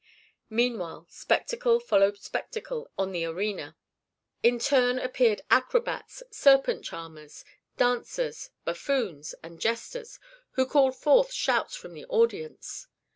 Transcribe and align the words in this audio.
Meanwhile 0.49 1.05
spectacle 1.11 1.79
followed 1.79 2.17
spectacle 2.17 2.89
on 2.97 3.11
the 3.11 3.23
arena. 3.25 3.77
In 4.41 4.57
turn 4.57 4.97
appeared 4.97 5.43
acrobats, 5.51 6.23
serpent 6.31 6.83
charmers, 6.83 7.45
dancers, 7.77 8.49
buffoons, 8.65 9.35
and 9.43 9.61
jesters, 9.61 10.19
who 10.53 10.65
called 10.65 10.95
forth 10.95 11.31
shouts 11.31 11.75
from 11.75 11.93
the 11.93 12.05
audience. 12.07 12.87